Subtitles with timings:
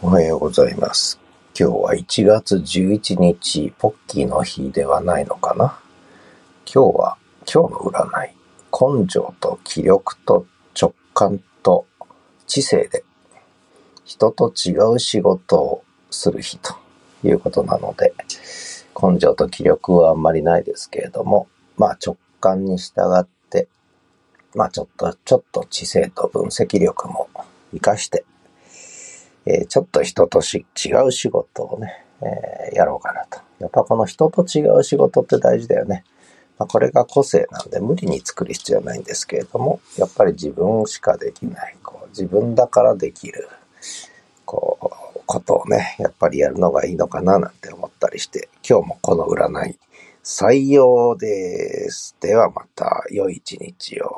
[0.00, 1.20] おはようございます。
[1.58, 5.78] 今日は1月11日、ポッキーの日ではないのかな？
[6.64, 7.18] 今日は、
[7.52, 8.34] 今日の占い、
[8.72, 10.46] 根性と気力と
[10.80, 11.86] 直感と
[12.46, 13.04] 知性で、
[14.04, 16.74] 人と違う仕事をする日と
[17.24, 18.14] いうことなので、
[19.00, 23.68] 根性と気力はあんまりないですけれども、まあ直感に従って、
[24.54, 27.28] まあちょっと、ちょっと知性と分析力も
[27.72, 28.24] 活かして、
[29.48, 33.40] えーちょっと人とし違う仕事をね、えーやろうかなと。
[33.58, 36.04] やっぱこの人と違う仕事って大事だよね。
[36.58, 43.48] まあ、これが個性なんで無理に作る必要はないんですけれども、やっぱり自分しかできない、こう自分だからできる、
[44.44, 44.78] こ
[45.16, 49.78] う、ことをね、やっぱりやるのがいいのかななんて思ったりして、今日もこの占い
[50.24, 52.16] 採用です。
[52.20, 54.17] ではまた良い一日を。